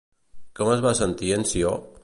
[0.59, 1.79] Com es va sentir en Ció?